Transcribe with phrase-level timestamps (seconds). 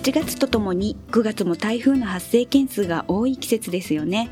[0.00, 4.30] 8月とともに9月も台風の発生件数が多い季節ですよね。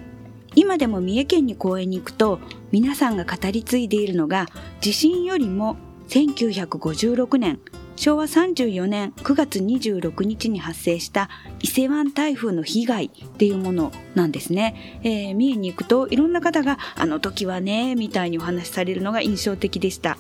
[0.55, 2.41] 今でも三重県に公園に行くと
[2.73, 4.47] 皆さんが語り継いでいるのが
[4.81, 5.77] 地震よりも
[6.09, 7.61] 1956年
[7.97, 11.29] 昭和34年9月26日に発生した
[11.61, 20.17] 伊勢湾台風の被害っていうものなんですね、えー、三重に行くといろんな方があの時はねみたいにお話しされるのが印象的でした。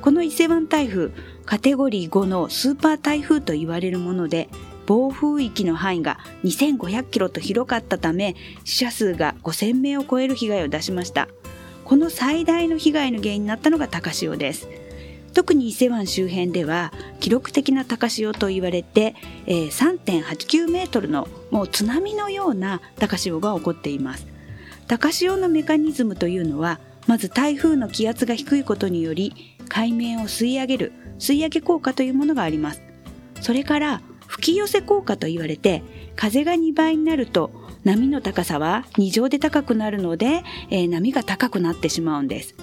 [0.00, 1.10] この伊勢湾台風
[1.44, 4.48] カテゴリー5のスーパー台風と言われるもので
[4.88, 11.28] 暴風域の範囲が2500キロと広かったため死者数が5000名を超える被害を出しました。
[11.84, 14.66] この最大の被害の原因になったのが高潮です。
[15.34, 16.90] 特に伊勢湾周辺では
[17.20, 19.14] 記録的な高潮と言われて、
[19.46, 24.26] え、3.89メートルのもう津波のような高潮が起こっています。
[24.86, 29.34] 高潮のメカニズムというのはまず台風の気圧が低いことにより
[29.68, 32.80] 海面を吸い上げる吸い上げ効果というものがあります。
[33.42, 35.82] それから吹き寄せ効果と言われて
[36.14, 37.50] 風が2倍になると
[37.82, 42.54] 波の高さは2乗で高くなるので、えー、波が高くなってしまうんです。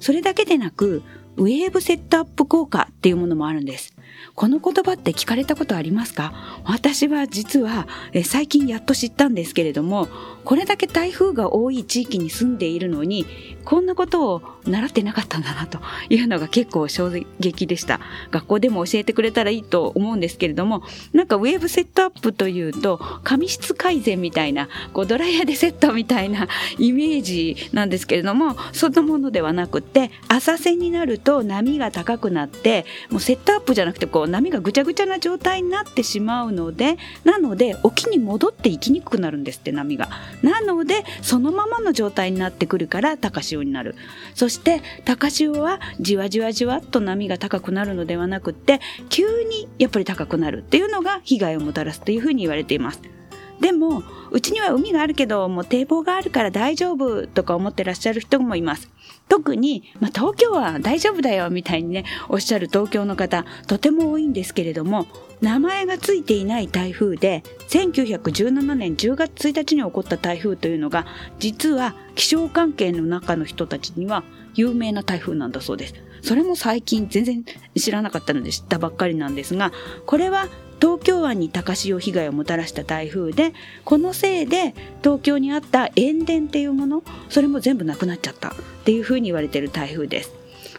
[0.00, 1.02] それだけでなく
[1.36, 3.95] ウェーブセットアップ効果っていうものもあるんです。
[4.34, 6.32] この言葉って聞かれたことありますか？
[6.64, 7.86] 私は実は
[8.24, 10.08] 最近やっと知ったんですけれども
[10.44, 13.26] これだけ台風が多い地域に住んでいるのに
[13.64, 17.10] こんなことを習ってなかったんだなというのが結構衝
[17.40, 18.00] 撃でした。
[18.30, 26.48] 学校でも教えてくれたらいいと思うんですけれどもなんかウェーブセットアップというと髪質改善みたいなこうドライヤーでセットみたいな
[26.78, 40.08] イメージなんですけれどもそんなものではなくって浅瀬になると波が高くなってもうセットアップじゃなくてこう波がぐちゃぐちゃな状態になってしまうのでなので沖に戻っていきにくくなるんですって波が。
[40.42, 43.94] なのでそのままの状態になってくるから高潮になる。
[44.34, 53.15] そして高潮はじわじわじわっと波が高くなるのではなくって急にやっぱり高くなるっていうのが被害をもたらすというふうに言われています。
[53.60, 58.90] でもうちには海があるけどもう堤防があるから大丈夫とか思ってらっしゃる人もいます。
[59.28, 65.06] 特に、まあ、東京は大丈夫だよみたいにねおっしゃる東京の方とても多いんですけれども
[65.40, 71.06] 名前がついていない台風で1917年10月1日に起こった台風というのが
[71.38, 74.22] 実は気象関係の中の人たちには
[74.54, 75.94] 有名な台風なんだそうです。
[76.22, 77.44] それも最近全然
[77.76, 79.72] 知らなかったので知ったばっかりなんですが
[80.06, 80.48] これは
[80.80, 83.54] 東京湾に高潮被害をもたらした台風で
[83.84, 88.52] このせいで東京にあった塩田っていうものそれも全部なくなっちゃったっ
[88.84, 90.32] ていうふうに言われている台風です。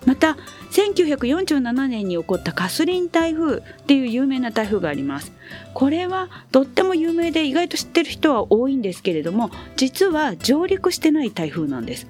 [0.05, 0.37] また
[0.71, 5.33] 1947年に起こったカスリン台風っていう有名な台風があります。
[5.73, 12.07] これはとっても有名で意外と知ってる人は多いんですけれども実は上陸してない台風なんです。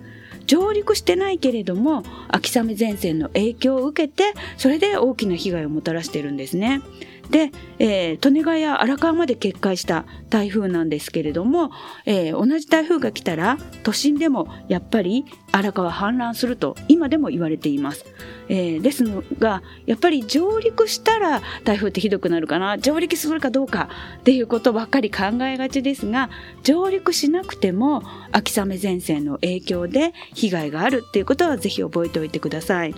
[0.48, 6.82] 上陸してないけれども秋雨前線の影響を受けてそれで大きな被害をもたらしているんですね。
[7.30, 11.72] で、えー、利根川や荒川まで決壊した台風なんですけれども、
[12.06, 18.06] えー、同じ台風が来たら都心でもやっぱり荒川氾濫すると今でも言われています、
[18.50, 19.04] えー、です
[19.40, 23.90] がやっぱり上陸したら台風ってひどくなるかな上陸するかどうか
[24.20, 26.30] っていうことばっかり考えがちですが
[26.64, 32.96] 上陸しなくても秋雨前線の影響で被害があるっていうことはぜひ覚えておいてください。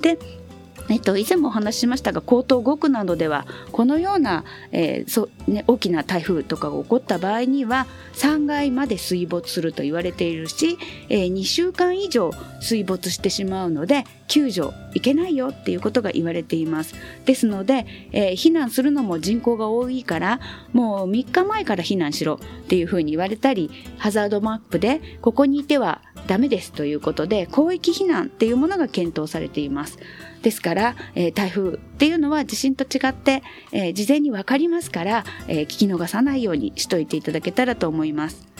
[0.00, 0.18] で
[0.90, 10.78] えっと、以前もお話ししましたが江東5区などではこのような、えーそね、大きな台風とかが起こった場合には3階まで水没すると言われているし、
[11.08, 16.94] えー2週間以上水没してしまうので救助いけないよっていうことが言われています
[17.26, 20.40] ですので、えー避難するのも人口が多いから
[20.72, 22.38] もう3日前から避難しろっ
[22.68, 29.98] ていうふうに言われたりハザードマップでここにいてはダメですということで広域避難っていうものが検討されています
[30.42, 33.42] ですから、えー台風っていうのは地震と違って、
[33.72, 38.59] えー事前に分かりますから、え聞き逃さないようにしといていただけたらと思います。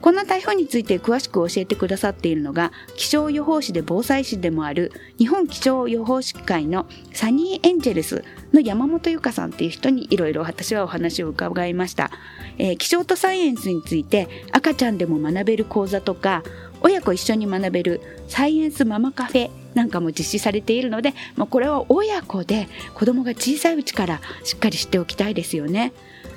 [0.00, 12.10] こんな台風について詳しく教えてくださっているのが気象予報士で防災士でもある日本気象予報士会のサニーエンジェルスの山本由香さんっていう人にいろいろ私はお話を伺いました、
[12.58, 16.42] えー気象とサイエンスについて赤ちゃんでも学べる講座とか
[16.82, 25.92] 親子一緒に学べるサイエンスママカフェなんかも実施されているので、まあ、これは親子で子供が小さいうちからしっかり知っておきたいですよね。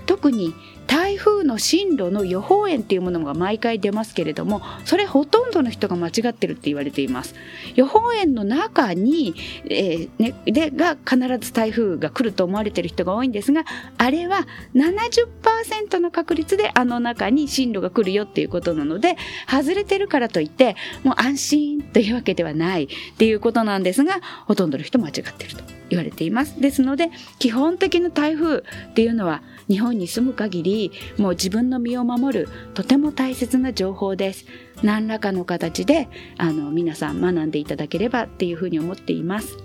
[0.05, 0.53] 特に
[0.89, 7.35] 台風の進路の予報円っていうものが毎回出ますけれどもそれほとんどの人が間違ってるって言われています
[7.75, 13.65] 予報円の中に、えーね、でが必ず台風が来ると思われてる人が多いんですが
[13.99, 19.15] あれは70%の確率であの中に進路が来るよっていうことなので
[19.47, 26.59] 外れてるからといってもう安心というわけではないっていういうことなんですがほとんどの人間違ってると言われています。
[26.59, 27.09] ですので
[27.39, 34.45] 基本的な台風っていうのは日本に住む限りもう自分の身を守るとても大切な情報です。
[34.81, 39.57] 何らかの形であの皆さん学んでいただければっていうふうに思っています。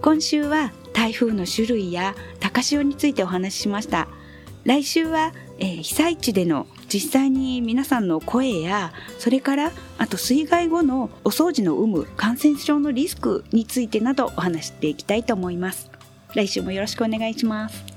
[0.00, 4.08] 今週は台風の種類や高潮についてお話ししました。
[4.64, 15.90] 来週は、えー被災地での実際に皆さんの声やそれからあと水害後のお掃除の有無感染症のリスクについてなどお話していきたいと思います。
[16.34, 17.91] 来週もよろしくお願いします。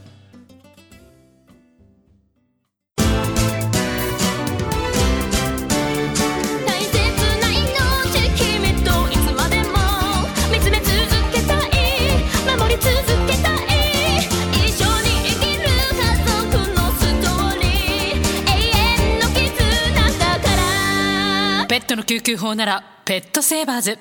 [21.68, 23.98] ペットの救急法ならペットセーバーズ。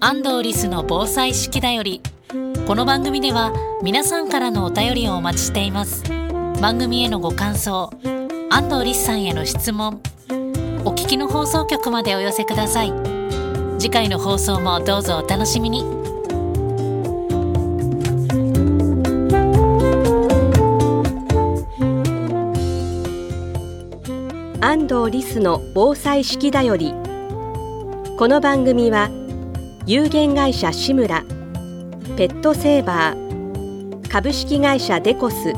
[0.00, 2.02] 安藤リスの防災式だより。
[2.66, 3.52] この番組では
[3.82, 6.04] 皆さんからのお便りをお待ちしています。
[6.60, 7.90] 番組へのご感想
[8.50, 10.02] 安藤リスさんへの質問
[10.84, 12.92] お聞きの放送局までお寄せください。
[13.78, 15.99] 次回の放送もどうぞお楽しみに。
[24.90, 26.92] 藤リスの防災式だより
[28.18, 29.08] この番組は
[29.86, 31.22] 有限会社志村
[32.16, 35.52] ペットセーバー株式会社デコス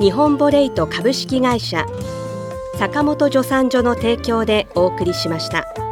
[0.00, 1.86] 日本ボレイト株式会社
[2.78, 5.85] 坂本助産所の提供でお送りしました。